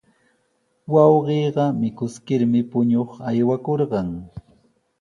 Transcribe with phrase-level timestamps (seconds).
[0.93, 4.09] Wawqiiqa mikuskirmi puñuq aywakurqan.